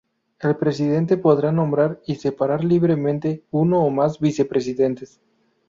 [0.39, 5.21] El presidente podrá nombrar y separar libremente uno o más vicepresidentes.